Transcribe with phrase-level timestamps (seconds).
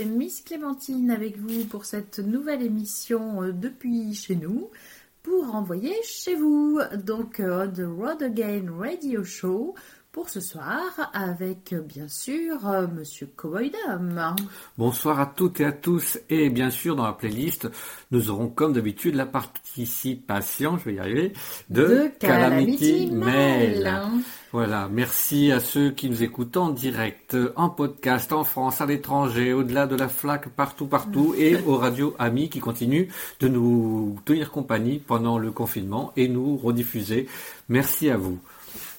[0.00, 4.70] c'est Miss Clémentine avec vous pour cette nouvelle émission euh, depuis chez nous
[5.22, 6.80] pour envoyer chez vous.
[7.04, 9.74] Donc, euh, The Road Again Radio Show
[10.10, 13.72] pour ce soir avec bien sûr euh, Monsieur Cowboy
[14.78, 17.68] Bonsoir à toutes et à tous et bien sûr dans la playlist
[18.10, 21.34] nous aurons comme d'habitude la participation, je vais y arriver,
[21.68, 23.84] de, Calamity, Mail.
[24.52, 29.52] Voilà, merci à ceux qui nous écoutent en direct, en podcast, en France, à l'étranger,
[29.52, 33.06] au-delà de la flaque, partout, partout, et aux radios amis qui continuent
[33.38, 37.28] de nous tenir compagnie pendant le confinement et nous rediffuser.
[37.68, 38.40] Merci à vous.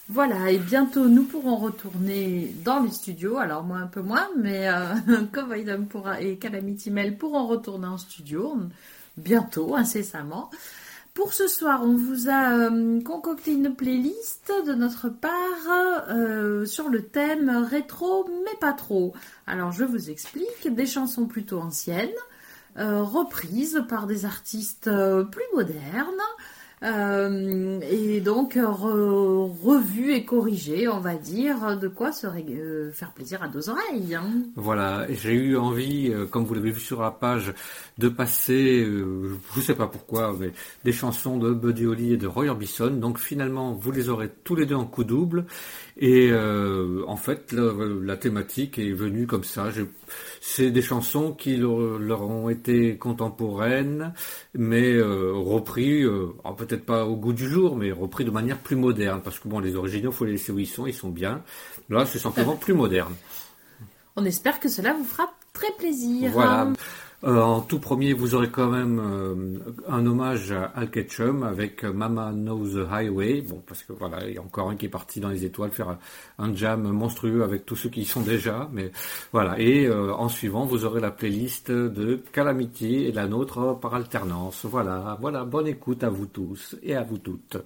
[0.08, 3.38] Voilà, et bientôt nous pourrons retourner dans les studios.
[3.38, 4.96] Alors moi un peu moins, mais euh,
[5.90, 8.56] pourra et Calamity Mail pourront retourner en studio
[9.18, 10.50] bientôt, incessamment.
[11.14, 16.88] Pour ce soir, on vous a euh, concocté une playlist de notre part euh, sur
[16.88, 19.14] le thème rétro, mais pas trop.
[19.46, 22.10] Alors je vous explique, des chansons plutôt anciennes,
[22.78, 24.90] euh, reprises par des artistes
[25.32, 26.24] plus modernes,
[26.84, 33.44] euh, et donc revu et corrigé, on va dire, de quoi se euh, faire plaisir
[33.44, 34.16] à deux oreilles.
[34.16, 34.26] Hein.
[34.56, 37.54] Voilà, j'ai eu envie, euh, comme vous l'avez vu sur la page,
[38.00, 40.54] de passer, je ne sais pas pourquoi, mais
[40.84, 42.90] des chansons de Buddy Holly et de Roy Orbison.
[42.90, 45.46] Donc finalement, vous les aurez tous les deux en coup double.
[45.98, 49.70] Et en fait, la, thématique est venue comme ça.
[50.44, 54.12] C'est des chansons qui leur, ont été contemporaines,
[54.56, 58.76] mais euh, repris, euh, peut-être pas au goût du jour, mais repris de manière plus
[58.76, 59.22] moderne.
[59.24, 61.44] Parce que bon, les originaux, faut les laisser où ils sont, ils sont bien.
[61.90, 63.14] Là, c'est simplement plus moderne.
[64.16, 66.32] On espère que cela vous fera très plaisir.
[66.32, 66.74] Voilà.
[67.24, 71.84] Euh, en tout premier, vous aurez quand même euh, un hommage à Al Ketchum avec
[71.84, 73.42] Mama Knows the Highway.
[73.42, 75.72] Bon, parce que voilà, il y a encore un qui est parti dans les étoiles
[75.72, 75.98] faire
[76.40, 78.70] un jam monstrueux avec tous ceux qui y sont déjà.
[78.74, 78.92] Mais
[79.32, 79.60] voilà.
[79.60, 84.66] Et euh, en suivant, vous aurez la playlist de Calamity et la nôtre par alternance.
[84.66, 85.44] Voilà, voilà.
[85.44, 87.58] Bonne écoute à vous tous et à vous toutes.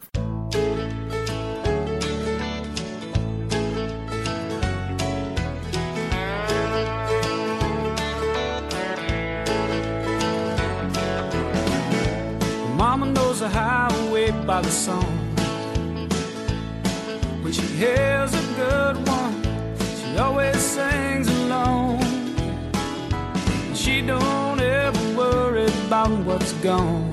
[26.65, 27.11] Gone.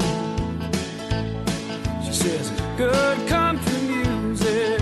[2.03, 4.81] She says, good country music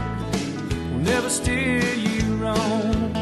[0.90, 3.12] will never steer you wrong.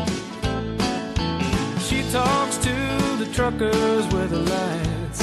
[1.81, 2.75] She talks to
[3.17, 5.21] the truckers with the lights.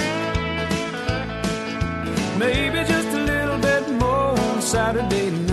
[2.40, 5.45] Maybe just a little bit more on Saturday night.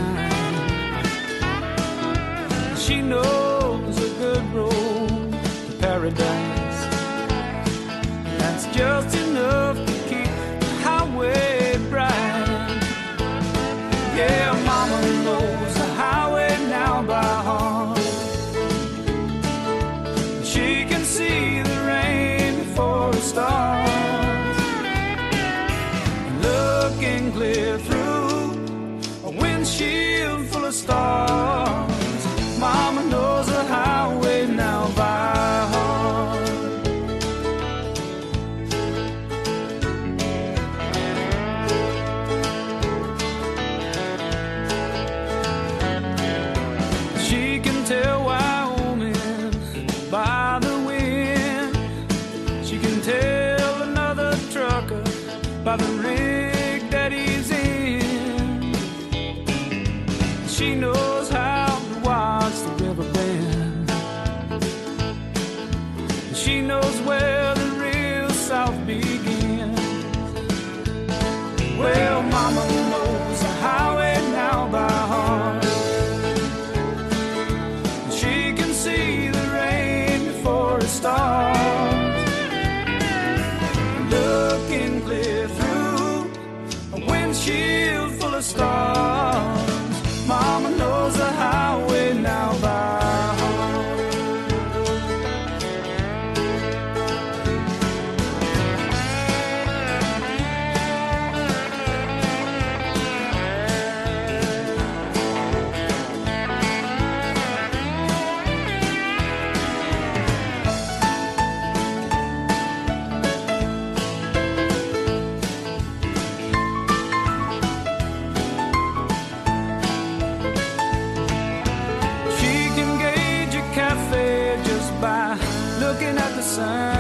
[126.59, 126.92] Looking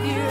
[0.00, 0.29] love you.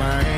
[0.00, 0.31] Out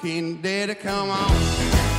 [0.00, 1.89] can daddy come on?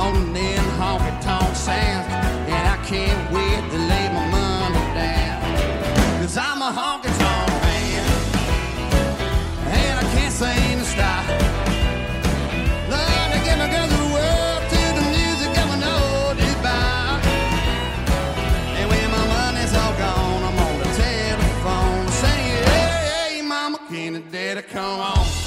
[0.00, 2.06] moaning in honky tonk sounds,
[2.54, 5.40] and I can't wait to lay my money down.
[6.20, 8.06] Cause I'm a honky tonk man,
[9.80, 11.24] and I can't seem to stop.
[12.92, 14.02] Love to get my girls to
[14.72, 16.36] to the music of old
[18.78, 24.12] And when my money's all gone, I'm on the telephone saying, Hey, hey, mama, can
[24.14, 24.22] the
[24.62, 25.39] come on?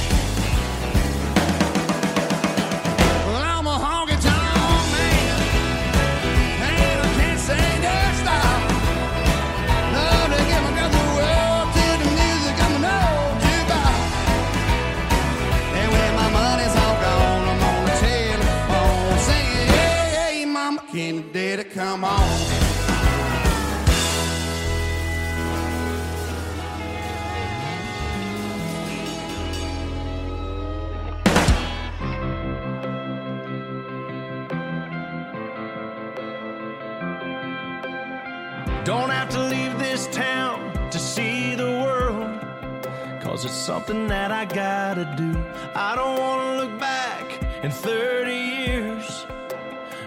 [43.63, 45.31] something that I gotta do.
[45.73, 47.25] I don't wanna look back
[47.63, 49.25] in 30 years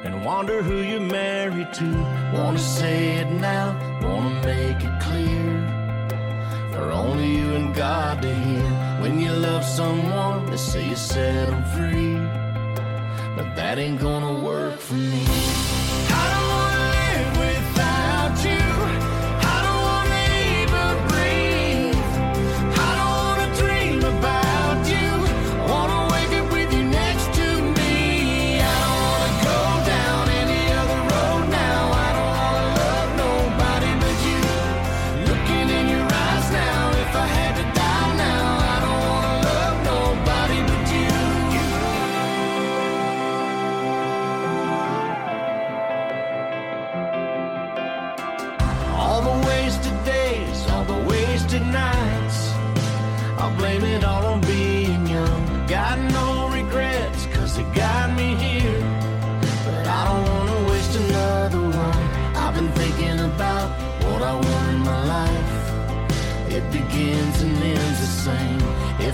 [0.05, 1.88] and wonder who you're married to.
[2.35, 3.69] Wanna say it now,
[4.03, 5.55] wanna make it clear
[6.73, 8.69] for only you and God to hear.
[9.01, 12.16] When you love someone, they say you set them free,
[13.37, 15.65] but that ain't gonna work for me.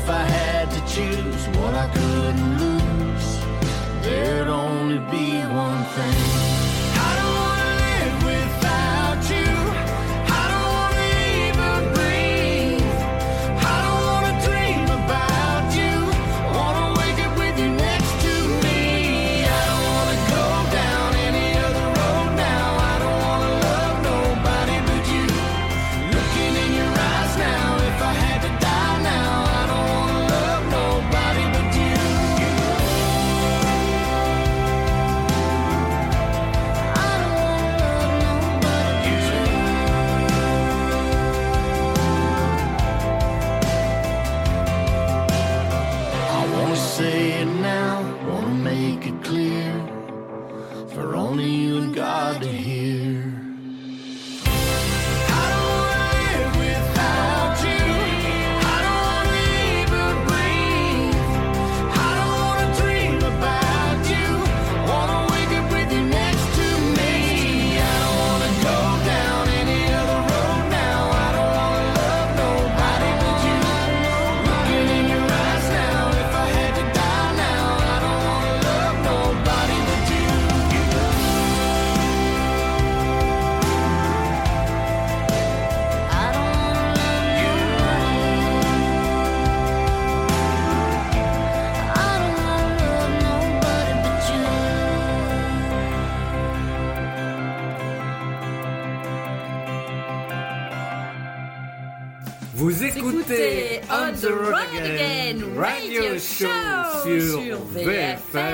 [0.02, 3.40] if I had to choose what I couldn't lose,
[4.02, 6.51] there'd only be one thing.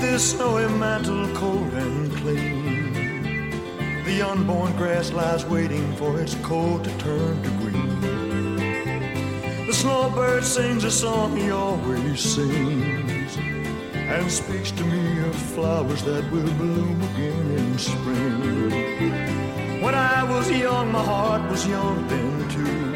[0.00, 2.92] this snowy mantle, cold and clean,
[4.04, 8.00] the unborn grass lies waiting for its coat to turn to green.
[9.66, 13.36] The snowbird sings a song he always sings,
[13.94, 18.70] and speaks to me of flowers that will bloom again in spring.
[19.82, 22.92] When I was young, my heart was young then too.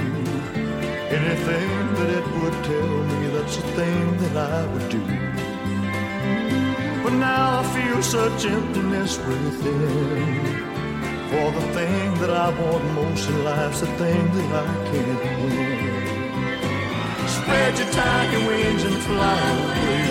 [1.16, 5.29] Anything that it would tell me, that's the thing that I would do.
[7.10, 10.46] But now I feel such emptiness within.
[11.30, 15.98] For the thing that I want most in life's the thing that I can't win.
[17.36, 20.10] Spread your tiny wings and fly away.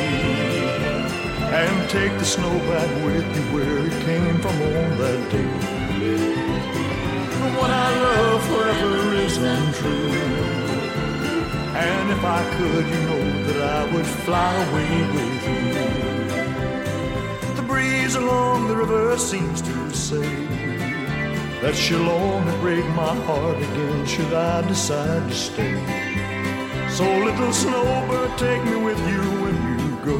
[1.62, 5.54] And take the snow back with you where it came from on that day.
[7.60, 10.12] What I love forever is untrue.
[11.80, 16.29] And if I could, you know that I would fly away with you.
[18.10, 20.48] Breeze along the river seems to say
[21.62, 25.78] that she'll only break my heart again should I decide to stay.
[26.89, 30.17] So little snowbird, take me with you when you go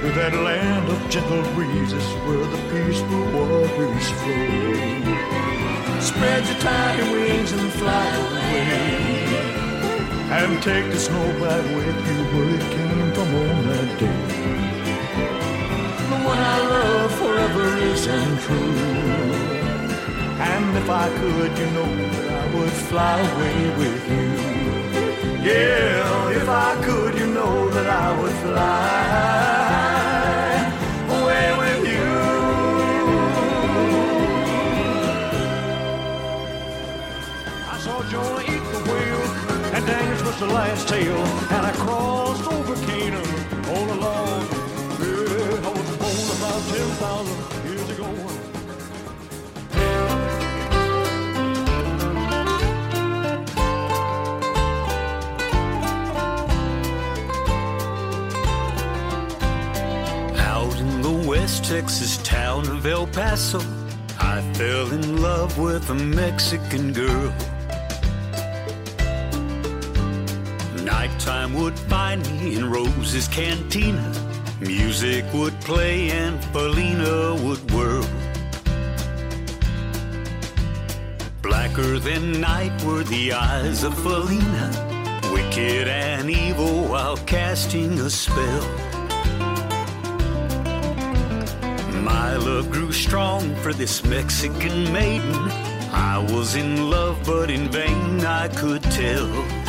[0.00, 5.98] to that land of gentle breezes where the peaceful waters flow.
[6.00, 8.62] Spread your tiny wings and fly away.
[10.38, 14.67] And take the snow back with you where it came from on that day.
[16.28, 18.74] The one I love forever is untrue.
[20.52, 24.28] And if I could, you know that I would fly away with you.
[25.48, 28.84] Yeah, if I could, you know that I would fly
[31.18, 32.10] away with you.
[37.72, 39.26] I saw Jonah eat the whale,
[39.74, 41.24] and Daniels was the last tale.
[41.54, 42.67] And I crossed over
[46.98, 48.06] 10,000 years ago.
[60.38, 63.60] Out in the West Texas town of El Paso,
[64.18, 67.32] I fell in love with a Mexican girl.
[70.82, 74.12] Nighttime would find me in Rosa's cantina.
[74.60, 78.08] Music would play and Felina would whirl.
[81.42, 84.66] Blacker than night were the eyes of Felina,
[85.30, 88.66] wicked and evil while casting a spell.
[92.02, 95.36] My love grew strong for this Mexican maiden.
[95.92, 99.67] I was in love, but in vain I could tell.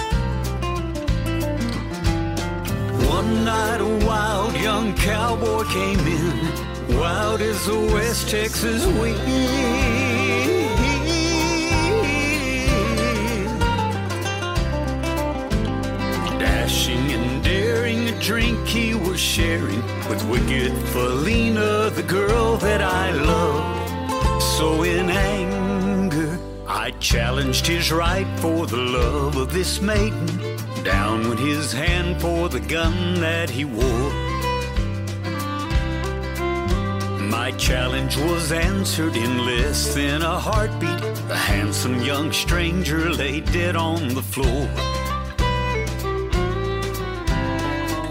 [3.19, 9.19] One night a wild young cowboy came in, wild as the West Texas wind.
[16.39, 23.11] Dashing and daring, a drink he was sharing with wicked Felina, the girl that I
[23.11, 24.41] love.
[24.41, 30.49] So in anger, I challenged his right for the love of this maiden.
[30.83, 34.11] Down went his hand for the gun that he wore.
[37.29, 41.01] My challenge was answered in less than a heartbeat.
[41.27, 44.67] The handsome young stranger lay dead on the floor.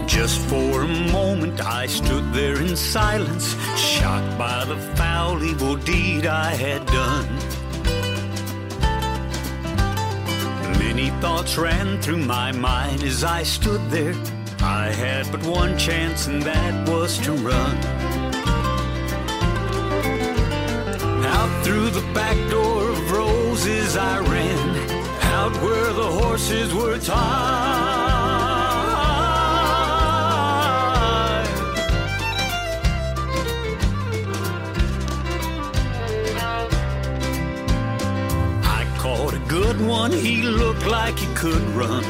[0.07, 6.25] Just for a moment I stood there in silence, shocked by the foul, evil deed
[6.25, 7.27] I had done.
[10.99, 14.13] Many thoughts ran through my mind as I stood there.
[14.59, 17.77] I had but one chance, and that was to run.
[21.23, 28.08] Out through the back door of Rosa's I ran, out where the horses were tied.
[39.73, 40.11] Good one.
[40.11, 42.03] He looked like he could run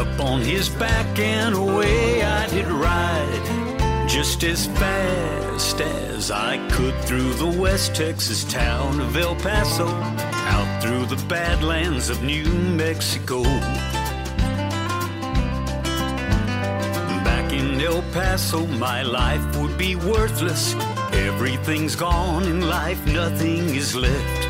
[0.00, 6.94] up on his back and away I did ride just as fast as I could
[7.04, 12.46] through the West Texas town of El Paso, out through the badlands of New
[12.84, 13.44] Mexico.
[17.22, 20.74] Back in El Paso, my life would be worthless.
[21.12, 24.43] Everything's gone in life, nothing is left.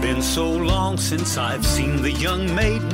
[0.00, 2.88] Been so long since I've seen the young maiden.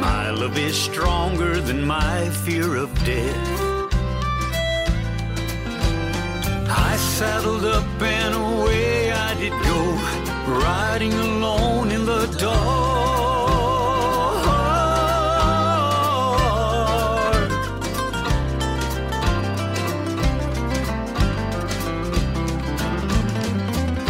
[0.00, 3.62] My love is stronger than my fear of death.
[6.68, 9.80] I saddled up and away I did go,
[10.60, 13.06] riding alone in the dark.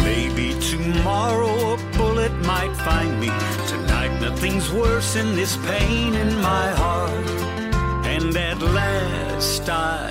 [0.03, 1.46] Maybe tomorrow
[4.47, 7.27] nothing's worse than this pain in my heart.
[8.05, 10.09] And at last I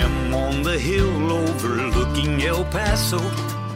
[0.00, 3.18] am on the hill overlooking El Paso.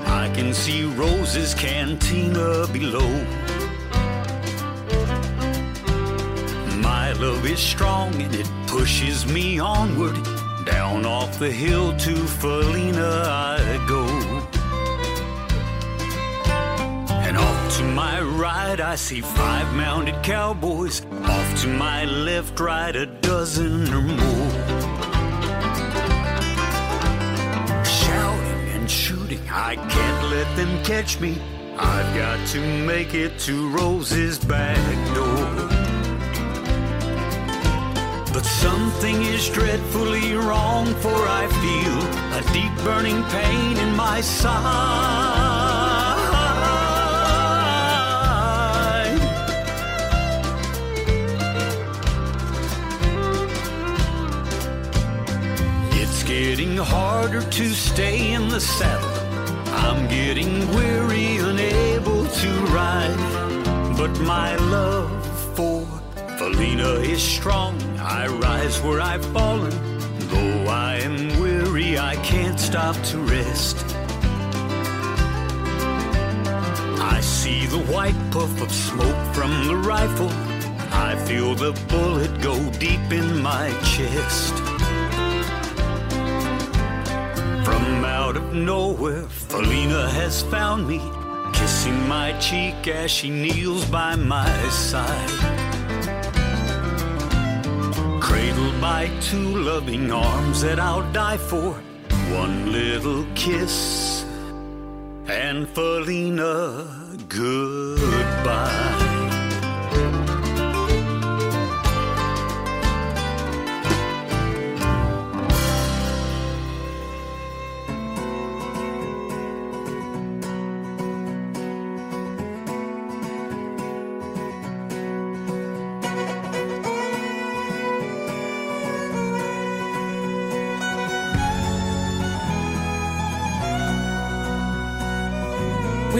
[0.05, 3.11] I can see Rosa's cantina below.
[6.83, 10.19] My love is strong and it pushes me onward.
[10.67, 14.42] Down off the hill to Felina I go.
[17.79, 21.07] To my right, I see five mounted cowboys.
[21.25, 24.51] Off to my left, right, a dozen or more.
[27.83, 31.41] Shouting and shooting, I can't let them catch me.
[31.79, 35.69] I've got to make it to Rosa's back door.
[38.35, 41.99] But something is dreadfully wrong, for I feel
[42.39, 45.32] a deep burning pain in my side.
[56.57, 59.09] Getting harder to stay in the saddle.
[59.73, 63.97] I'm getting weary, unable to ride.
[63.97, 65.11] But my love
[65.57, 65.87] for
[66.37, 67.81] Felina is strong.
[67.99, 69.71] I rise where I've fallen.
[70.29, 73.79] Though I am weary, I can't stop to rest.
[77.15, 80.29] I see the white puff of smoke from the rifle.
[80.93, 84.72] I feel the bullet go deep in my chest.
[88.33, 90.99] Out of nowhere, Felina has found me,
[91.53, 95.29] kissing my cheek as she kneels by my side.
[98.23, 101.73] Cradled by two loving arms that I'll die for,
[102.33, 104.25] one little kiss,
[105.27, 109.02] and Felina, goodbye.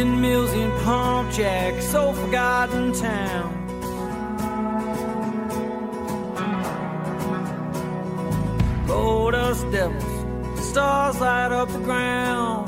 [0.03, 3.51] Windmills in Palm Jack, so forgotten town.
[8.89, 12.67] Gold dust devils, stars light up the ground.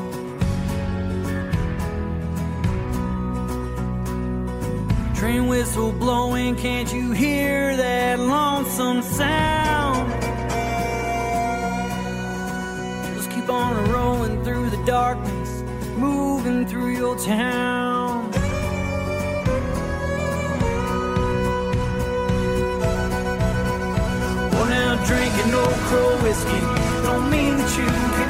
[5.16, 10.08] Train whistle blowing, can't you hear that lonesome sound?
[13.16, 15.33] Just keep on rolling through the darkness,
[16.44, 18.30] moving through your town.
[24.52, 26.60] Well, now drinking old crow whiskey
[27.02, 28.23] don't mean that you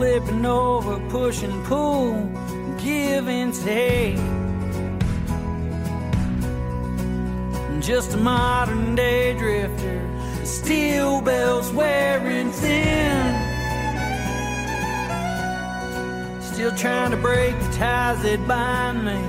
[0.00, 2.24] flipping over, push and pull,
[2.82, 4.16] give and take.
[7.82, 10.00] just a modern day drifter.
[10.44, 13.22] Steel bells wearing thin.
[16.40, 19.20] Still trying to break the ties that bind me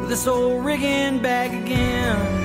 [0.00, 2.41] with this old rigging back again.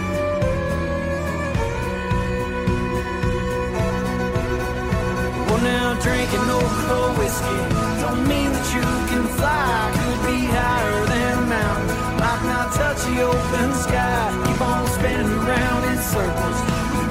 [5.68, 7.60] Now drinking old crow whiskey
[8.02, 9.92] don't mean that you can fly.
[9.98, 11.88] Could be higher than a mountain,
[12.22, 14.24] might not touch the open sky.
[14.46, 16.60] Keep on spinning around in circles.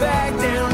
[0.01, 0.66] Back down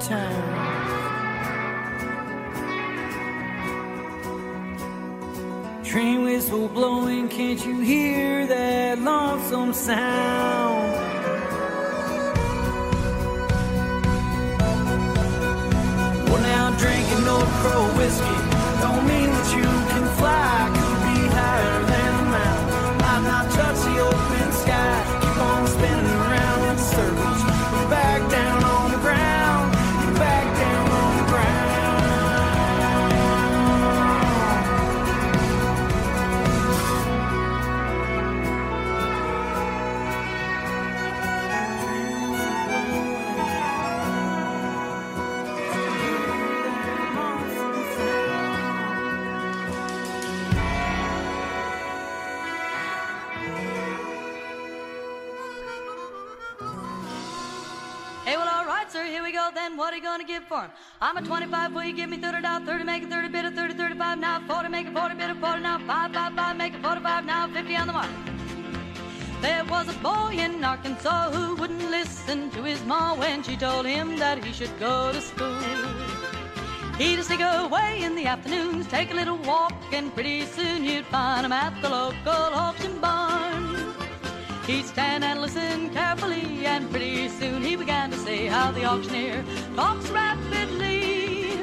[0.00, 0.94] forgotten.
[5.84, 10.92] Train whistle blowing, can't you hear that lonesome sound?
[16.28, 18.45] Well, now drinking old crow whiskey
[59.46, 59.76] right, sir, here we go then.
[59.76, 60.70] What are you going to give for him?
[61.00, 62.60] I'm a 25, will you give me 30 now?
[62.64, 64.40] 30, make it 30 bit of 30, 35 now.
[64.46, 65.78] 40, make it 40 bit of 40 now.
[65.78, 67.48] 5, 5, 5, make it 45 now.
[67.48, 68.10] 50 on the mark.
[69.42, 73.86] There was a boy in Arkansas who wouldn't listen to his ma when she told
[73.86, 75.60] him that he should go to school.
[76.98, 81.44] He'd sneak away in the afternoons, take a little walk, and pretty soon you'd find
[81.44, 83.75] him at the local auction barn.
[84.66, 89.44] He'd stand and listen carefully, and pretty soon he began to say how the auctioneer
[89.76, 91.60] talks rapidly.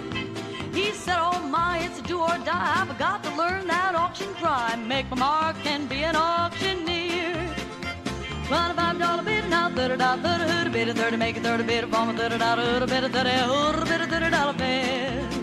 [0.73, 2.73] He said, Oh my, it's a do or die.
[2.81, 7.53] I've got to learn that auction cry, make my mark, and be an auctioneer.
[8.47, 12.09] Twenty-five dollar bid now, thirty dollar, thirty hood bid, thirty make it thirty bid, from
[12.09, 15.33] a thirty dollar bid, thirty hood bid, thirty dollar bid.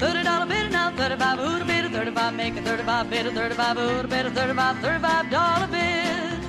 [0.00, 4.32] Thirty dollar bid now, thirty-five hood bid, thirty-five make it thirty-five bid, thirty-five hood bid,
[4.34, 6.39] thirty-five, thirty-five dollar bid.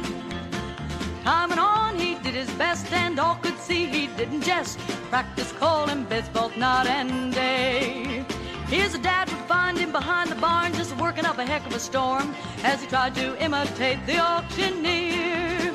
[1.23, 4.79] Time and on, he did his best, and all could see he didn't jest.
[5.11, 8.25] Practice calling bids both night and day.
[8.67, 11.79] His dad would find him behind the barn, just working up a heck of a
[11.79, 15.71] storm as he tried to imitate the auctioneer.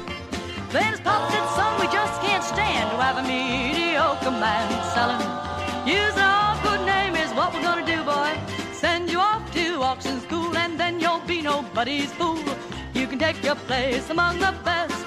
[0.70, 5.20] Then his pop said, Son, we just can't stand to have a mediocre man selling.
[5.86, 8.36] Using our oh, good name is what we're gonna do, boy.
[8.72, 12.42] Send you off to auction school, and then you'll be nobody's fool.
[12.94, 15.06] You can take your place among the best.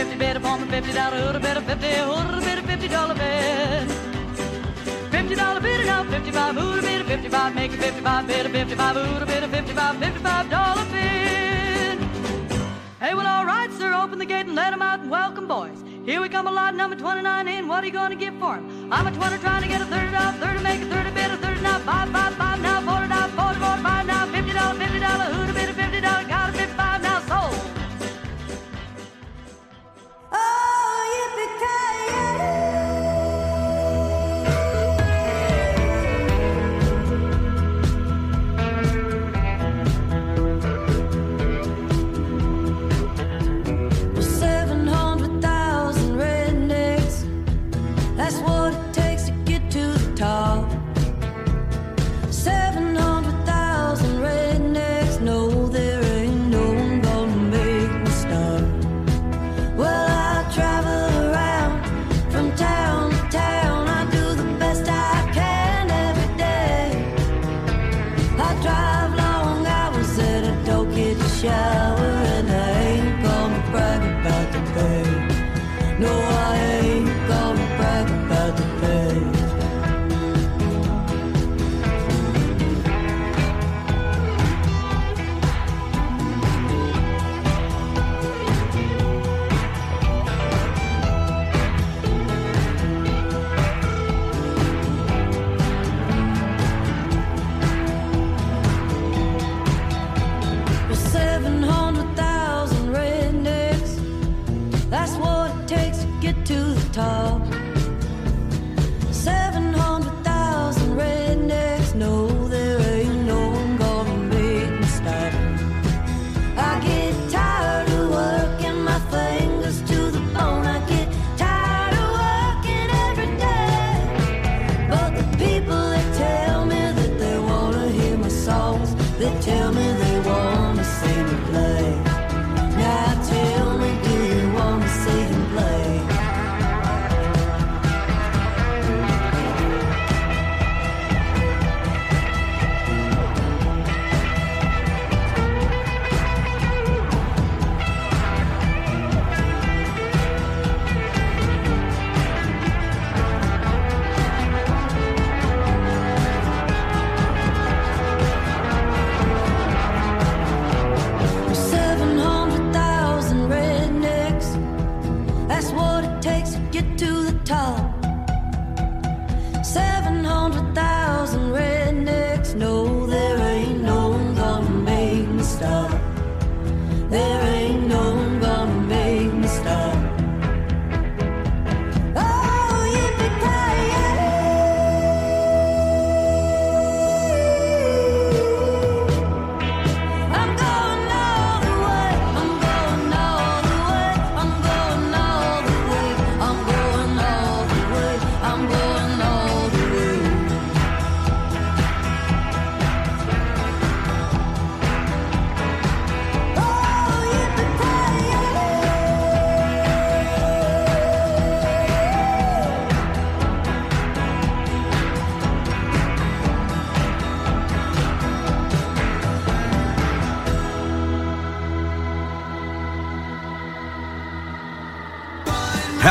[0.00, 2.62] fifty fifty upon the fifty dollar hood a bid a fifty hood a bid a
[2.62, 3.86] fifty dollar bid.
[5.10, 8.48] Fifty dollar bid now, fifty-five hood a bid a fifty-five make a fifty-five bid a
[8.48, 11.98] fifty-five hood a bid a fifty-five fifty-five dollar bid.
[12.98, 15.84] Hey, well, all right, sir, open the gate and let 'em out and welcome, boys.
[16.06, 17.68] Here we come a lot number 29 in.
[17.68, 18.90] What are you to give for 'em?
[18.90, 21.19] I'm a 20 trying to get a 30 dollar, 30 make a 30 bid,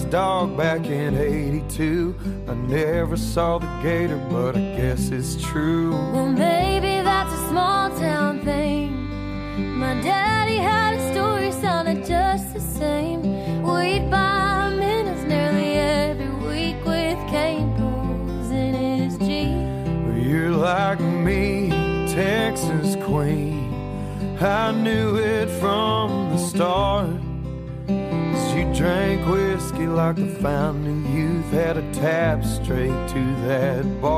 [0.00, 2.14] his dog back in 82.
[2.48, 5.92] I never saw the gator, but I guess it's true.
[6.12, 8.92] Well, maybe that's a small town thing.
[9.78, 13.22] My daddy had a story sounded just the same.
[13.62, 20.26] We'd buy minutes nearly every week with cane poles in his Jeep.
[20.26, 21.70] You're like me,
[22.08, 23.68] Texas queen.
[24.40, 27.10] I knew it from the start.
[27.86, 29.49] 'Cause you drank whiskey
[29.94, 34.09] like the fountain youth, had a tap straight to that bar.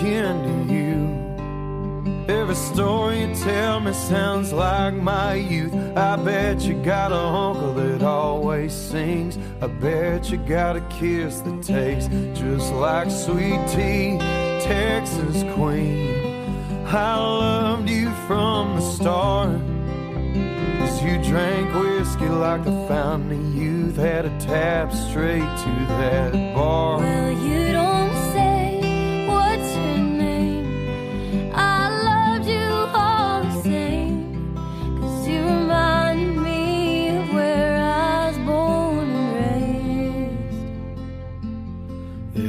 [0.00, 2.24] To you.
[2.28, 5.74] Every story you tell me sounds like my youth.
[5.96, 9.38] I bet you got a uncle that always sings.
[9.60, 14.18] I bet you got a kiss that tastes just like sweet tea,
[14.60, 16.84] Texas queen.
[16.86, 19.60] I loved you from the start.
[20.78, 26.98] Cause you drank whiskey like the fountain youth, had a tap straight to that bar.
[26.98, 27.97] Well, you don't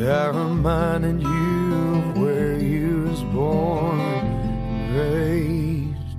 [0.09, 6.17] I reminded you of where you was born and raised.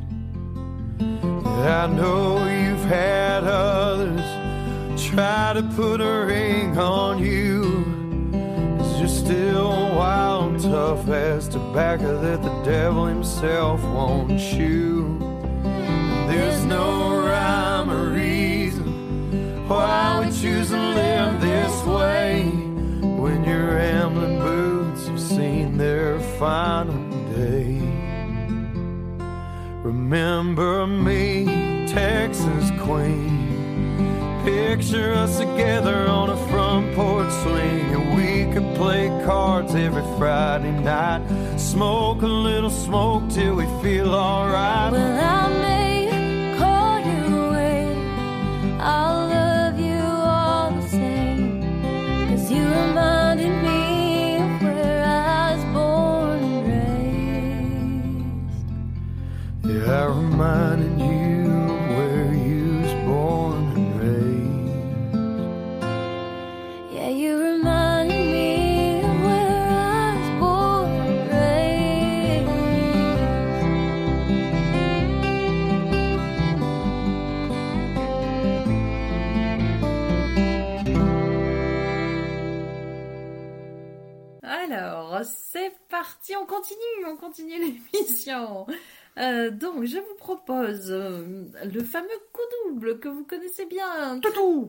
[1.00, 4.20] I know you've had others
[5.10, 7.84] try to put a ring on you.
[8.78, 15.18] Cause you're still wild and tough as tobacco that the devil himself won't chew.
[16.28, 22.59] There's no rhyme or reason why we choose to live this way
[23.50, 27.00] your rambling boots have seen their final
[27.34, 27.80] day.
[29.82, 33.40] Remember me, Texas Queen.
[34.44, 40.72] picture us together on a front porch swing, and we could play cards every Friday
[40.72, 41.22] night.
[41.58, 44.92] Smoke a little smoke till we feel alright.
[44.92, 47.82] Well, I may call you away.
[48.78, 50.02] I'll love you
[50.34, 51.60] all the same.
[52.28, 52.64] Cause you
[53.40, 56.66] reminded me of where I was born and
[59.64, 59.86] raised.
[59.86, 60.04] Yeah, I
[60.98, 61.29] you
[86.00, 87.58] parti, on continue, on continue
[87.92, 88.66] l'émission.
[89.18, 94.18] Euh, donc, je vous propose euh, le fameux coup double que vous connaissez bien,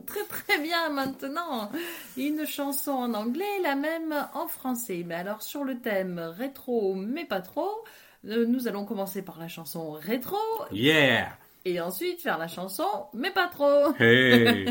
[0.06, 1.70] très très bien maintenant.
[2.18, 5.04] Une chanson en anglais, la même en français.
[5.06, 7.82] Mais alors, sur le thème rétro, mais pas trop,
[8.26, 10.36] euh, nous allons commencer par la chanson rétro
[10.70, 11.28] Yeah!
[11.64, 13.94] Et ensuite faire la chanson, mais pas trop.
[13.98, 14.66] Hey!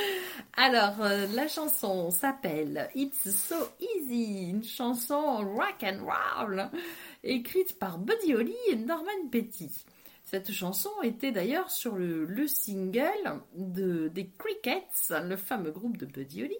[0.56, 6.70] Alors, euh, la chanson s'appelle It's So Easy, une chanson rock and roll,
[7.24, 9.84] écrite par Buddy Holly et Norman Petty.
[10.24, 16.06] Cette chanson était d'ailleurs sur le, le single de, des Crickets, le fameux groupe de
[16.06, 16.58] Buddy Holly,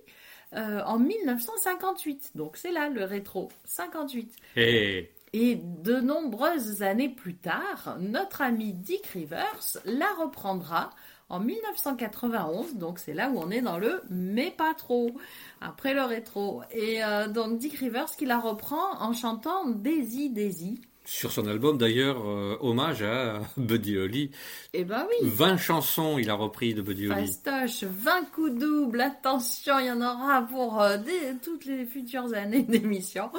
[0.54, 2.32] euh, en 1958.
[2.34, 4.34] Donc c'est là le rétro, 58.
[4.56, 5.08] Hey!
[5.32, 5.54] Et
[5.84, 10.90] de nombreuses années plus tard, notre ami Dick Rivers la reprendra
[11.28, 12.74] en 1991.
[12.74, 15.12] Donc c'est là où on est dans le mais pas trop,
[15.60, 16.62] après le rétro.
[16.72, 20.80] Et euh, donc Dick Rivers qui la reprend en chantant Daisy Daisy.
[21.04, 24.30] Sur son album d'ailleurs, euh, hommage à Buddy Holly.
[24.74, 25.28] Eh ben oui.
[25.28, 27.26] 20 chansons il a repris de Buddy Holly.
[27.26, 32.32] Fastoche, 20 coups doubles, attention, il y en aura pour euh, des- toutes les futures
[32.34, 33.30] années d'émission.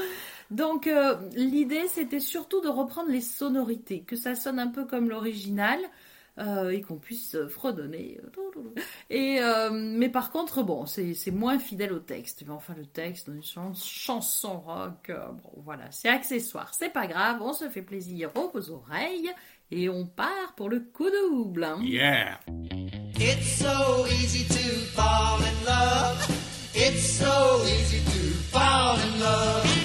[0.52, 5.10] Donc euh, l'idée c'était surtout de reprendre les sonorités, que ça sonne un peu comme
[5.10, 5.80] l'original
[6.39, 8.20] euh, et qu'on puisse euh, fredonner.
[9.10, 12.43] Et euh, mais par contre bon c'est c'est moins fidèle au texte.
[12.45, 17.08] Mais enfin le texte d'une chan- chanson rock, euh, bon voilà c'est accessoire, c'est pas
[17.08, 19.32] grave, on se fait plaisir aux oreilles
[19.72, 21.64] et on part pour le coup double.
[21.64, 21.80] hein.
[21.82, 22.39] Yeah!
[23.18, 26.28] It's so easy to fall in love.
[26.76, 29.80] It's so easy to fall in love.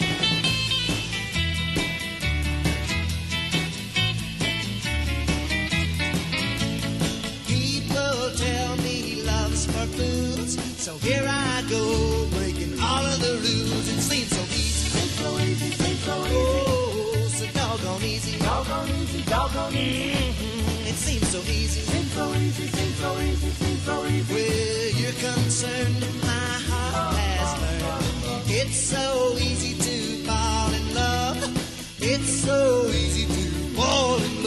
[10.86, 13.88] So here I go breaking all of the rules.
[13.90, 16.36] It seems so easy, seems so easy, seems so easy.
[16.38, 20.14] Oh, so doggone easy, doggone easy, doggone easy.
[20.14, 20.86] Mm-hmm.
[20.86, 24.32] It seems so easy, seems so easy, seems so easy, seems so easy.
[24.32, 28.44] Where you're concerned, my heart has learned.
[28.46, 29.96] It's so easy to
[30.28, 31.38] fall in love.
[31.98, 34.45] It's so easy to fall in love.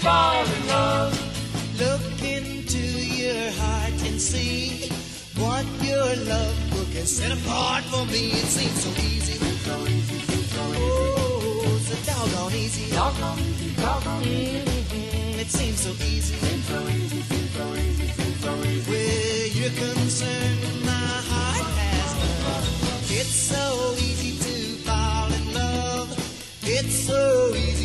[0.00, 1.12] Fall in love.
[1.78, 4.88] Look into your heart and see
[5.36, 8.32] what your love book has set apart for me.
[8.32, 9.36] It seems so easy.
[10.56, 12.90] Oh, so doggone easy.
[12.94, 15.40] Doggone easy, doggone easy.
[15.42, 16.36] It seems so easy.
[18.90, 23.20] Where you're concerned, my heart has learned.
[23.20, 24.54] It's so easy to
[24.86, 26.08] fall in love.
[26.62, 27.79] It's so easy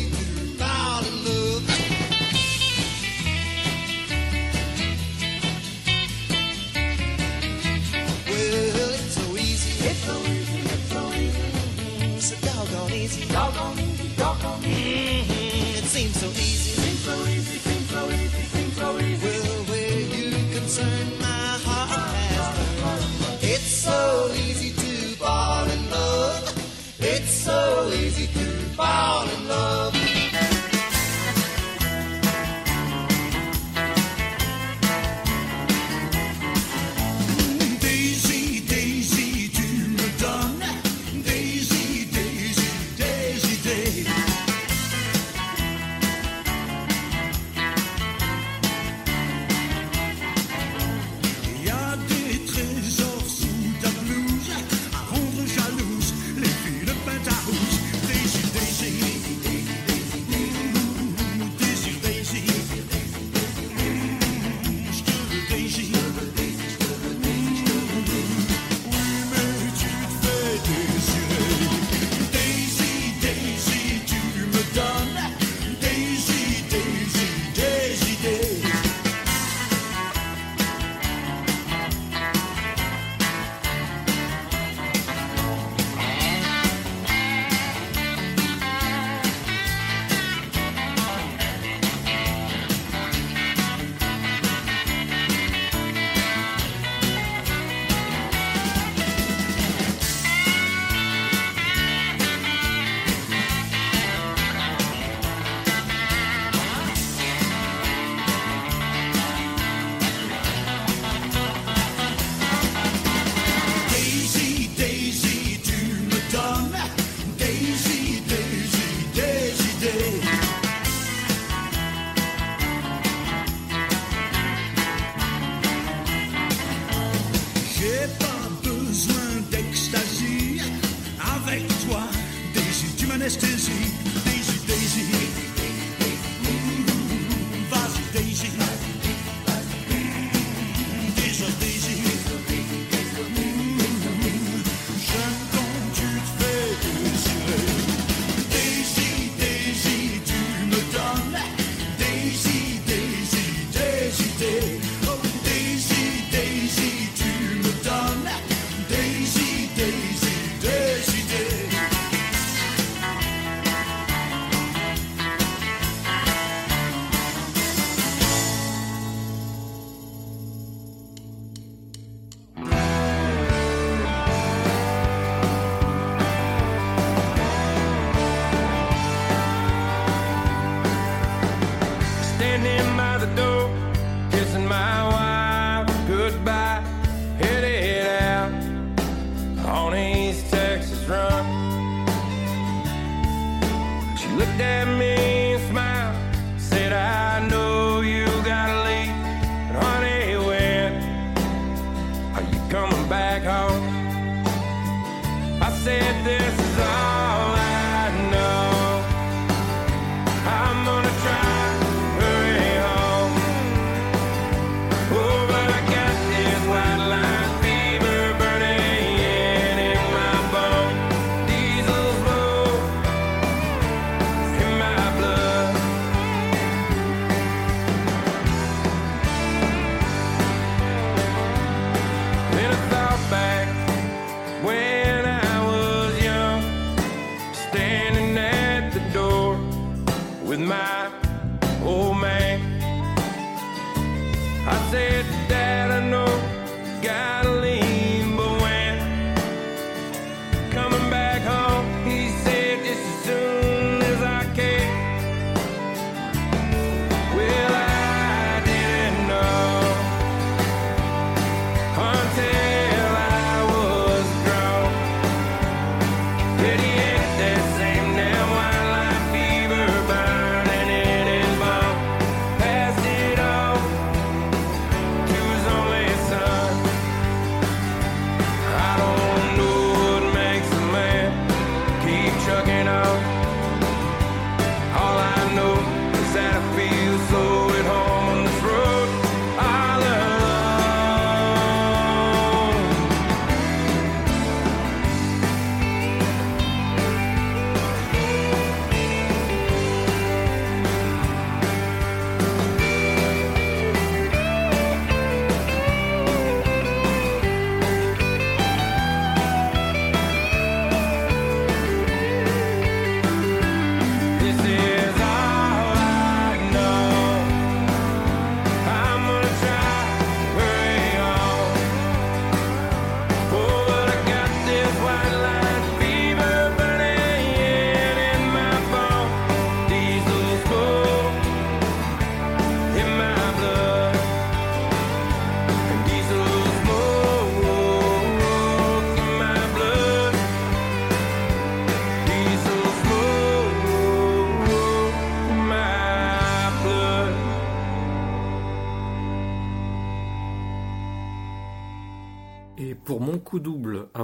[194.56, 194.95] She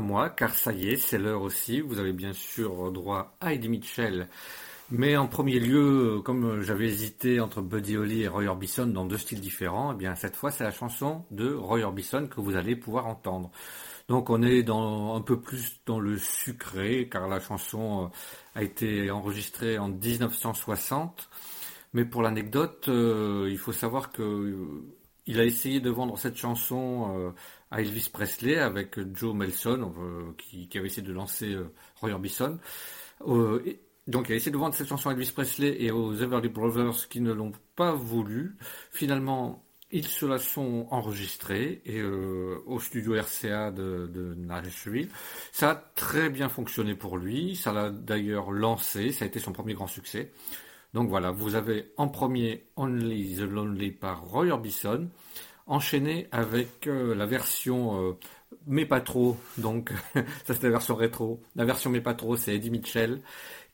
[0.02, 3.68] moi, car ça y est, c'est l'heure aussi, vous avez bien sûr droit à Eddie
[3.70, 4.28] Mitchell.
[4.90, 9.16] Mais en premier lieu, comme j'avais hésité entre Buddy Holly et Roy Orbison dans deux
[9.16, 12.76] styles différents, eh bien cette fois c'est la chanson de Roy Orbison que vous allez
[12.76, 13.50] pouvoir entendre.
[14.08, 18.62] Donc on est dans un peu plus dans le sucré, car la chanson euh, a
[18.62, 21.30] été enregistrée en 1960.
[21.94, 24.84] Mais pour l'anecdote, euh, il faut savoir que euh,
[25.26, 27.32] il a essayé de vendre cette chanson
[27.72, 32.58] à Elvis Presley avec Joe Melson, euh, qui, avait essayé de lancer euh, Roy Orbison.
[33.26, 36.12] Euh, et- donc il a essayé de vendre cette chanson à Elvis Presley et aux
[36.14, 38.56] Everly Brothers qui ne l'ont pas voulu.
[38.90, 45.08] Finalement, ils se la sont enregistrés et euh, au studio RCA de, de Nashville.
[45.52, 47.54] Ça a très bien fonctionné pour lui.
[47.56, 49.12] Ça l'a d'ailleurs lancé.
[49.12, 50.32] Ça a été son premier grand succès.
[50.94, 55.08] Donc voilà, vous avez en premier Only the Lonely par Roy Orbison,
[55.66, 58.12] enchaîné avec euh, la version euh,
[58.66, 59.92] mais pas trop, donc
[60.44, 61.42] ça c'est la version rétro.
[61.56, 63.22] La version mais pas trop, c'est Eddie Mitchell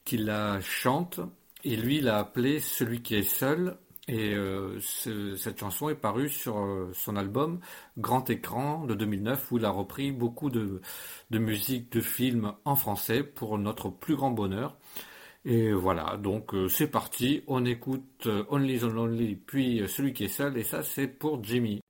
[0.05, 1.20] qui la chante
[1.64, 3.76] et lui il a appelé Celui qui est seul
[4.09, 6.57] et euh, ce- cette chanson est parue sur
[6.95, 7.61] son album
[7.99, 10.80] Grand Écran de 2009 où il a repris beaucoup de,
[11.30, 14.77] de musique de films en français pour notre plus grand bonheur.
[15.51, 20.12] Et voilà, donc euh, c'est parti, on écoute euh, Only the Lonely, puis euh, celui
[20.12, 21.80] qui est seul, et ça c'est pour Jimmy.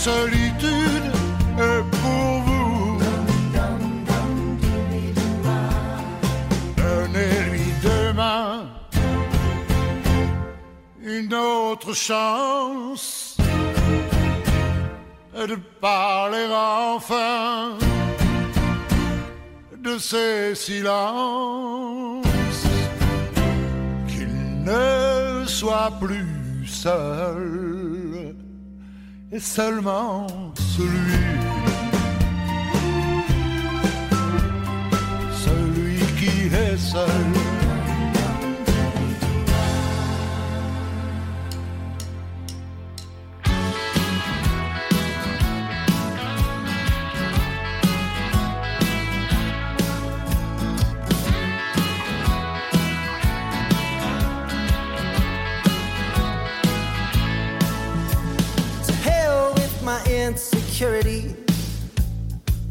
[0.00, 1.12] solitude
[1.58, 2.98] est pour vous.
[6.78, 8.64] Donnez-lui demain
[11.02, 13.36] une autre chance
[15.34, 17.76] de parler enfin
[19.76, 22.22] de ces silences,
[24.08, 24.32] qu'il
[24.64, 27.79] ne soit plus seul
[29.32, 30.26] et seulement
[30.56, 31.20] celui,
[35.44, 37.49] celui qui est seul.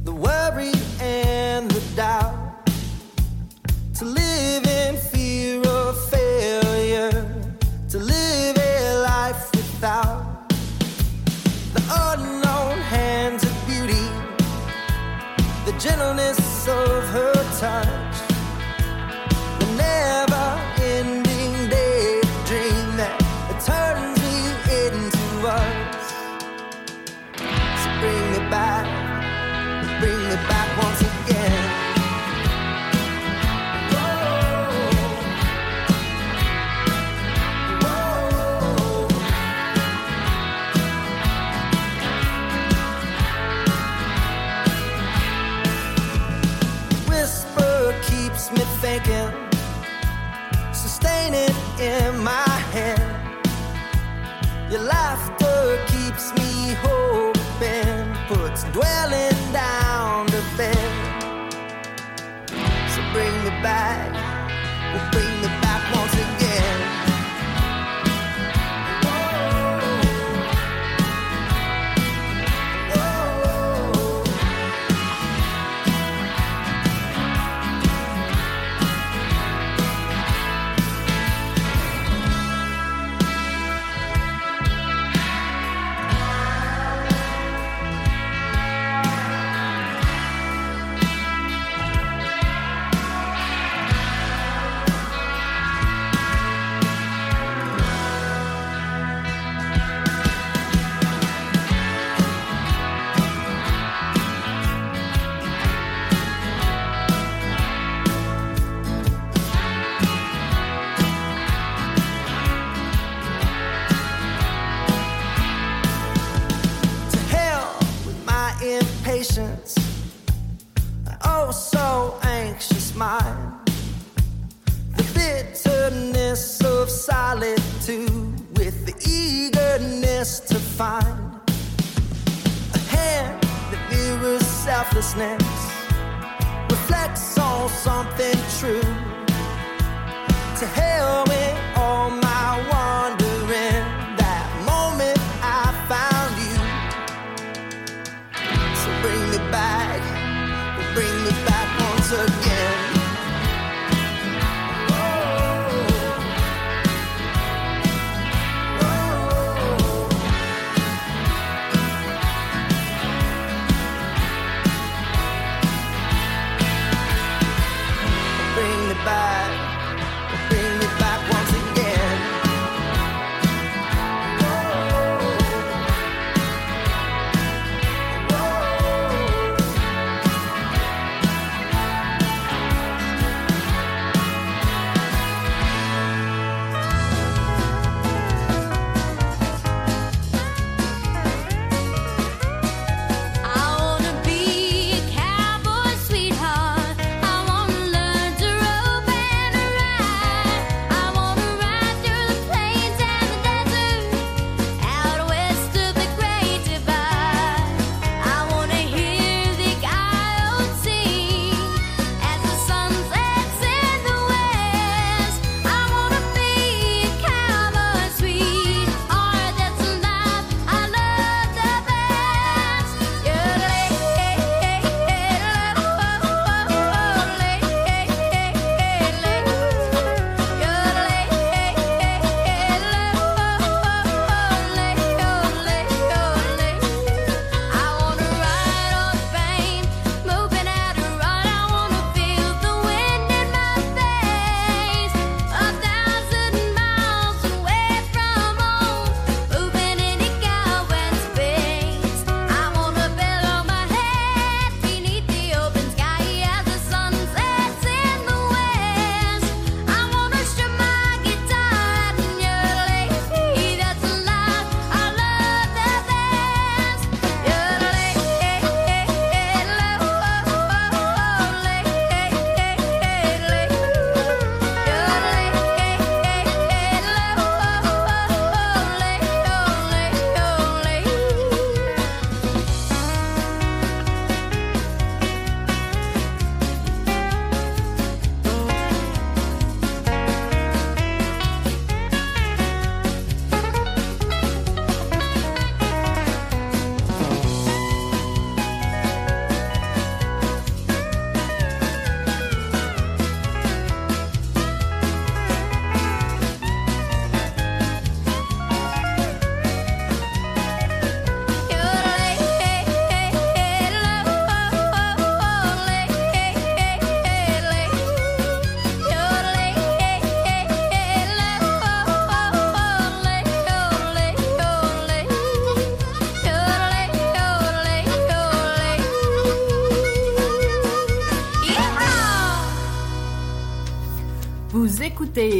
[0.03, 0.79] the worry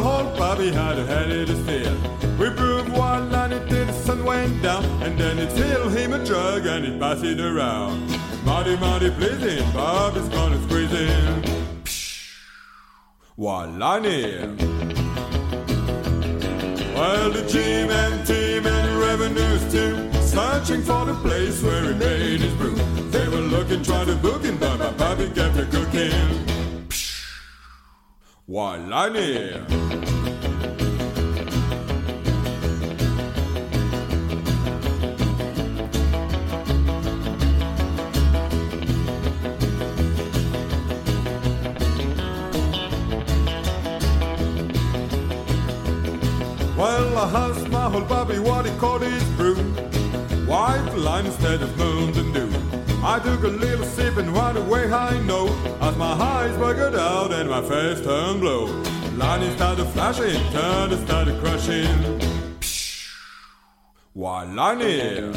[0.00, 1.94] My whole Bobby had a it as fair.
[2.38, 6.24] We proved one line until the sun went down, and then it filled him a
[6.24, 8.08] drug and it passed it around.
[8.44, 11.44] Mighty, mighty pleasing, Bobby's gonna squeeze in.
[13.36, 14.46] One line here.
[16.94, 22.54] Well, the team and the revenues too, searching for the place where he made his
[22.54, 22.74] brew.
[23.10, 26.50] They were looking, trying to book him, but my Bobby kept a cooking.
[28.90, 29.69] Line here.
[49.20, 49.56] is brew.
[50.46, 52.70] White lime instead of Mountain Dew.
[53.02, 55.48] I took a little sip and right away I know
[55.80, 58.66] As my eyes bugged out and my face turned blue
[59.16, 62.20] Lightning started flashing, thunder started crashing
[64.12, 65.32] Why lightning?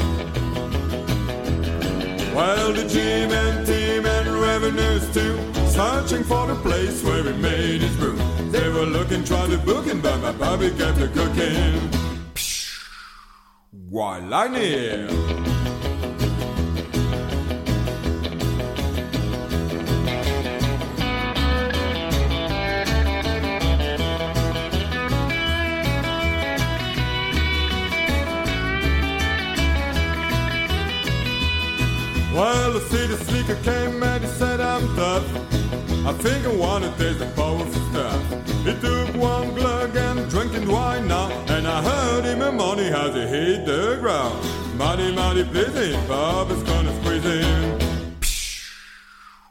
[2.34, 5.38] Well, the gym and team and revenues too
[5.68, 8.16] Searching for the place where we made his brew
[8.50, 12.03] They were looking, trying to book him But my Bobby kept the cooking
[13.94, 15.08] Walania.
[32.34, 35.24] Well, I see the sneaker came and he said I'm tough.
[36.04, 38.43] I think I wanna taste the powerful stuff.
[43.04, 44.34] as he hit the ground.
[44.78, 47.78] Mighty, mighty pleasing, Bob is gonna squeeze him.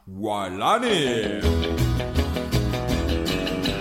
[0.06, 1.42] Why, Lonnie?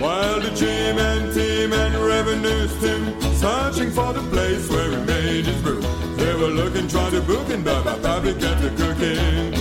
[0.01, 3.03] While the gym and team and revenue team
[3.43, 5.81] searching for the place where he made his brew.
[6.17, 9.53] They were looking, trying to book him, but my public kept the cooking.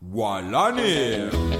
[0.00, 1.59] Why, Walani.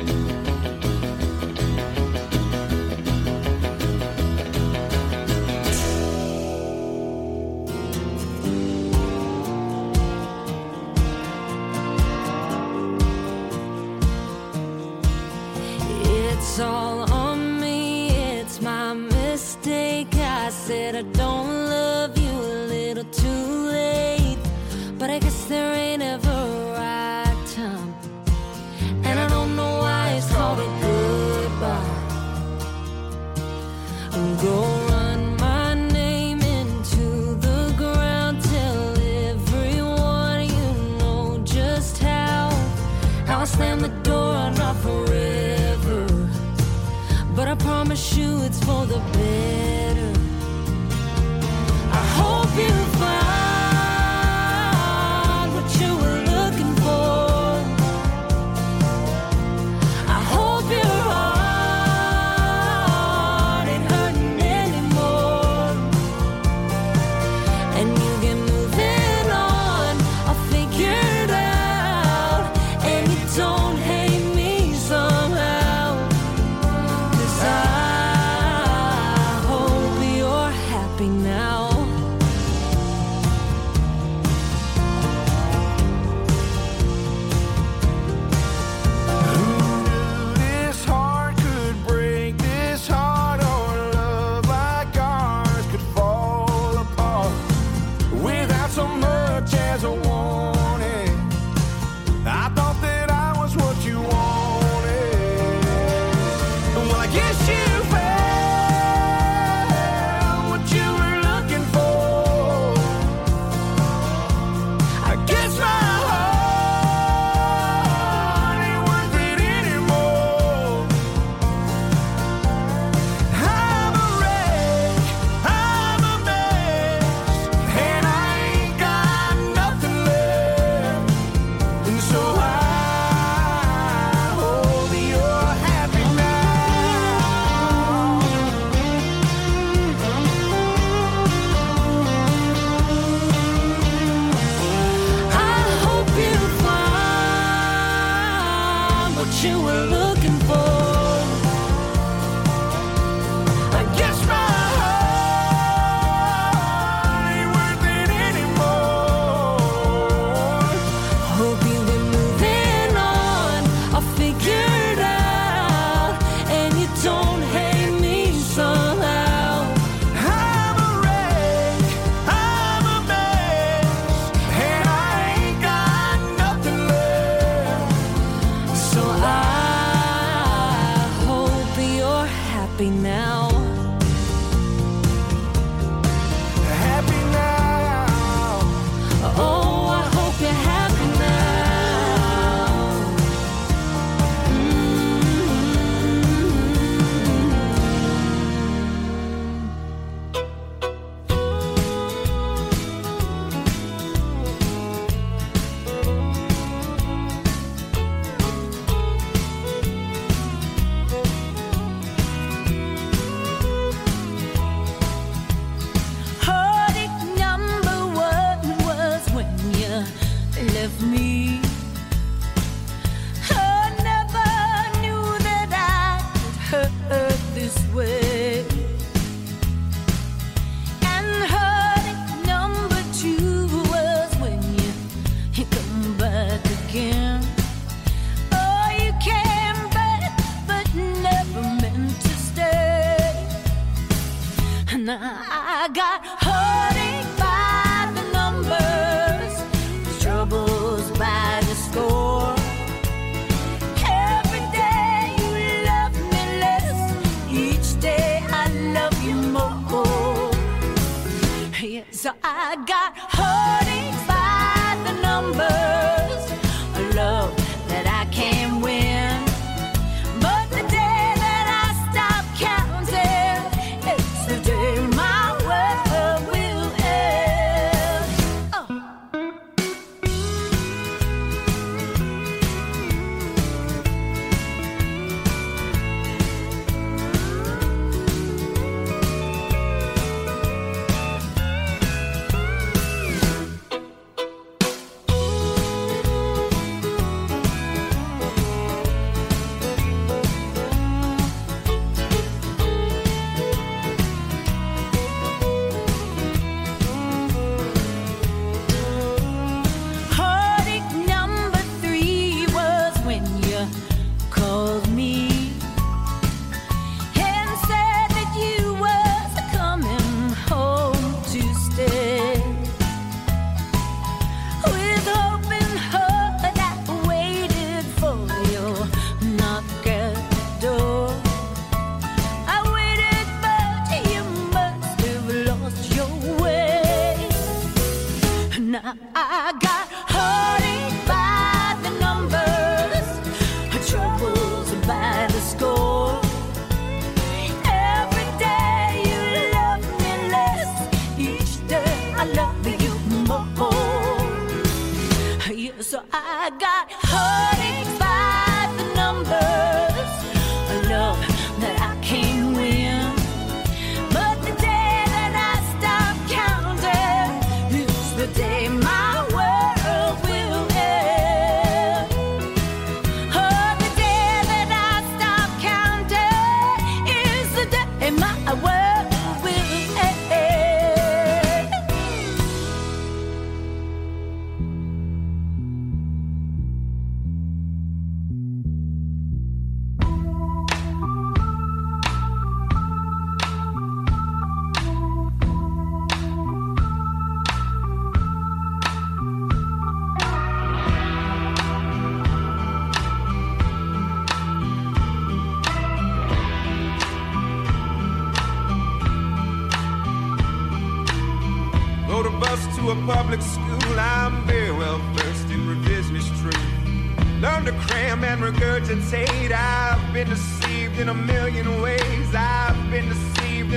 [21.00, 21.29] that don't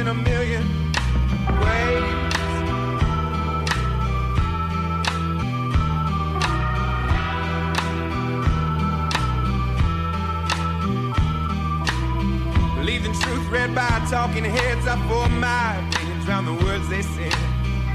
[0.04, 0.64] in a million
[1.64, 2.04] ways.
[12.76, 14.86] Believed in truth read by talking heads.
[14.88, 17.34] I formed my opinions around the words they said.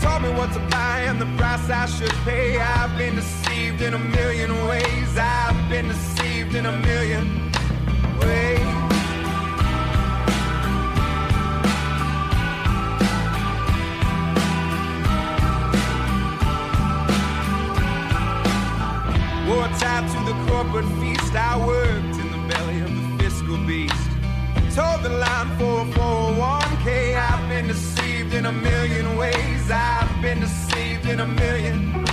[0.01, 2.56] Told me what to buy and the price I should pay.
[2.59, 5.18] I've been deceived in a million ways.
[5.18, 7.48] I've been deceived in a million
[20.49, 21.35] corporate feast.
[21.35, 24.09] I worked in the belly of the fiscal beast.
[24.75, 27.16] Told the line for a 401k.
[27.16, 29.70] I've been deceived in a million ways.
[29.70, 32.07] I've been deceived in a million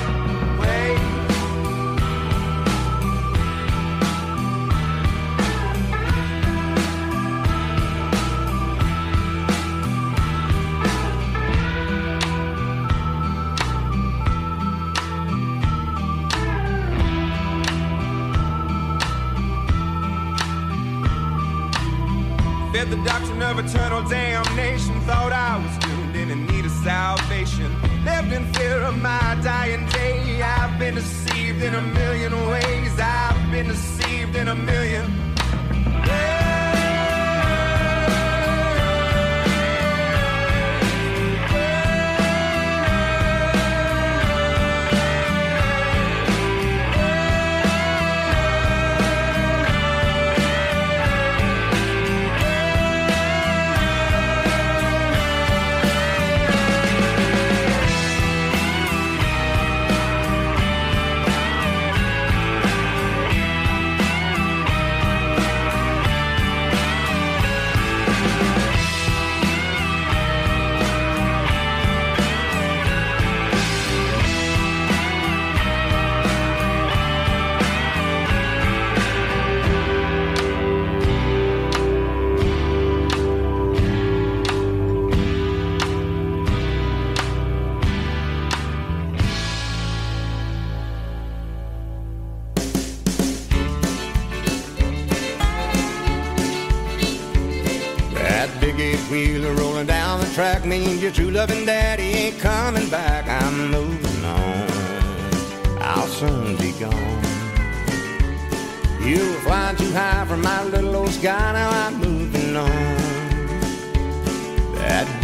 [22.89, 25.01] The doctrine of eternal damnation.
[25.01, 27.69] Thought I was doomed and in need of salvation.
[28.05, 30.41] Lived in fear of my dying day.
[30.41, 32.93] I've been deceived in a million ways.
[32.99, 35.24] I've been deceived in a million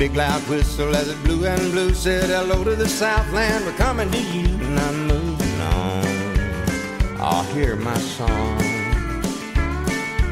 [0.02, 3.64] big loud whistle as it blew and blew said hello to the Southland.
[3.64, 7.22] We're coming to you, and I'm moving on.
[7.22, 8.60] I'll hear my song.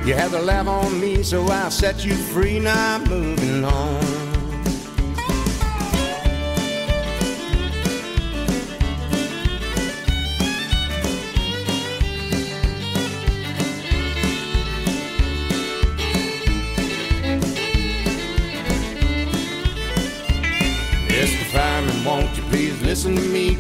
[0.08, 2.60] You had to laugh on me, so I'll set you free.
[2.60, 4.19] Now I'm moving on.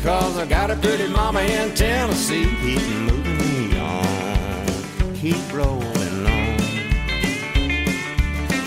[0.09, 2.45] Cause I got a pretty mama in Tennessee.
[2.63, 5.13] Keep moving me on.
[5.13, 6.57] Keep rolling on.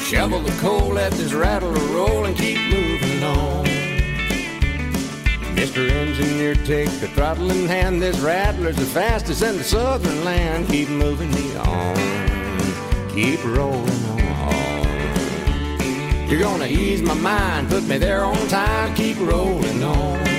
[0.05, 3.65] Shovel the coal, let this rattle roll and keep moving on.
[5.57, 5.91] Mr.
[5.91, 8.01] Engineer, take the throttle in hand.
[8.01, 10.69] This rattler's the fastest in the southern land.
[10.69, 11.97] Keep moving me on.
[13.11, 14.29] Keep rolling on.
[16.29, 18.95] You're gonna ease my mind, put me there on time.
[18.95, 20.32] Keep rolling on.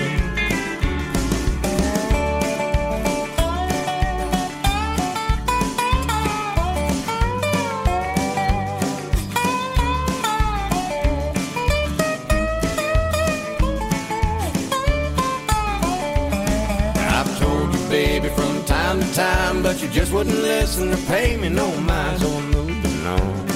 [19.14, 22.20] Time but you just wouldn't listen to pay me no mind.
[22.20, 23.48] So I'm moving on.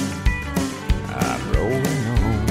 [1.08, 2.46] I'm rolling on.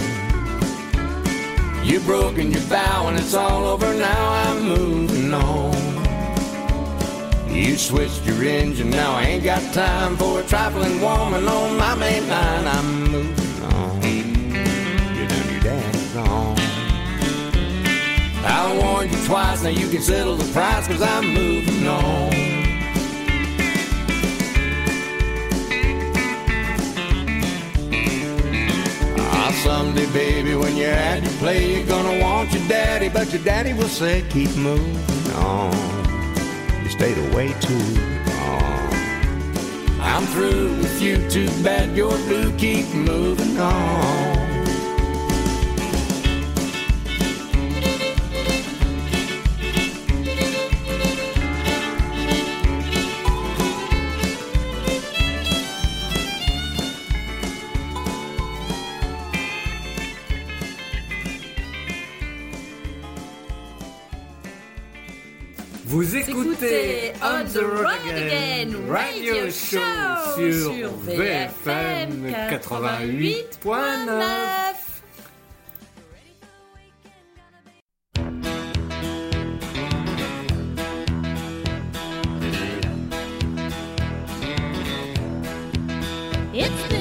[1.86, 4.32] You've broken your vow and it's all over now.
[4.32, 5.74] I'm moving on.
[7.50, 11.96] You switched your engine, now I ain't got time for a trifling woman on my
[11.96, 12.68] main line.
[12.68, 14.02] I'm moving on.
[14.04, 16.58] You done your daddy wrong.
[18.46, 22.47] I warned you twice, now you can settle the price, cause I'm moving on.
[29.48, 33.42] Now someday, baby, when you're at your play, you're gonna want your daddy, but your
[33.44, 35.72] daddy will say, keep moving on.
[36.84, 37.78] You stayed away too
[38.28, 38.92] long.
[40.02, 44.37] I'm through with you, too bad you're blue, keep moving on.
[67.58, 69.82] The Road Again Radio Show
[70.36, 74.76] sur VFM 88.9.
[86.54, 86.97] It's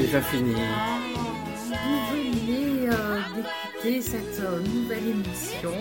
[0.00, 0.54] Déjà, fini.
[0.54, 5.72] Vous venez euh, d'écouter cette euh, nouvelle émission.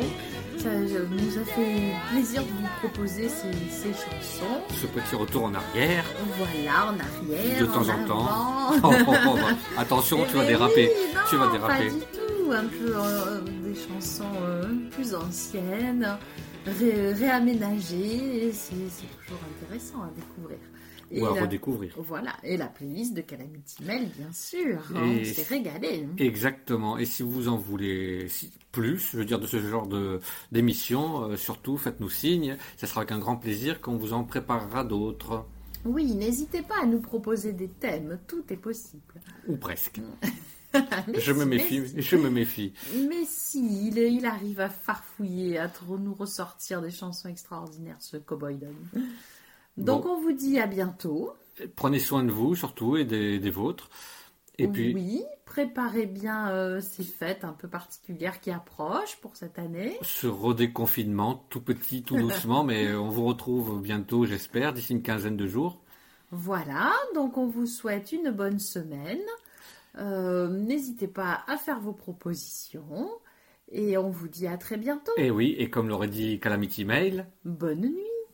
[0.58, 4.62] Ça euh, nous a fait plaisir de vous proposer ces, ces chansons.
[4.72, 6.04] Ce petit retour en arrière,
[6.38, 7.62] Voilà, en arrière.
[7.62, 8.30] de temps en, temps.
[8.84, 9.38] Oh, oh, oh,
[9.78, 10.92] Attention, tu vas Eh déraper.
[10.94, 11.88] oui, non, tu vas déraper.
[11.88, 14.26] Pas du tout, un peu euh, des chansons
[14.92, 16.18] plus anciennes,
[16.66, 18.52] ré- réaménagées.
[18.54, 20.60] c'est toujours intéressant à découvrir.
[21.12, 21.94] Ou à la- redécouvrir.
[21.98, 24.80] Voilà, et la playlist de Calamity Mail, bien sûr.
[24.96, 26.08] hein, Et- on s'est régalé.
[26.18, 26.98] Exactement.
[26.98, 28.28] Et si vous en voulez
[28.72, 30.20] plus, je veux dire, de ce genre de
[30.52, 32.58] d'émission, euh, surtout faites-nous signe.
[32.78, 35.46] Ça sera avec un grand plaisir qu'on vous en préparera d'autres.
[35.86, 39.02] Oui, n'hésitez pas à nous proposer des thèmes, tout est possible.
[39.48, 40.02] Ou presque.
[41.18, 41.80] Je me méfie.
[41.80, 42.02] mais si.
[42.04, 42.74] Je me méfie.
[43.10, 48.18] Mais si, il, il arrive à farfouiller, à trop nous ressortir des chansons extraordinaires, ce
[48.18, 48.76] cowboy Dom.
[49.80, 50.12] Donc Bon.
[50.18, 51.34] on vous dit à bientôt.
[51.76, 53.90] Prenez soin de vous, surtout, et des, des vôtres.
[54.58, 59.58] Et puis, Oui, préparez bien euh, ces fêtes un peu particulières qui approchent pour cette
[59.58, 59.98] année.
[60.02, 65.38] ce redéconfinement, tout petit, tout doucement, mais on vous retrouve bientôt, j'espère, d'ici une quinzaine
[65.38, 65.80] de jours.
[66.32, 69.22] Voilà, donc on vous souhaite une bonne semaine.
[69.98, 73.10] Euh, N'hésitez pas à faire vos propositions
[73.72, 75.12] et on vous dit à très bientôt.
[75.18, 78.04] Et oui, et comme l'aurait dit Calamity Mail, Bonne nuit.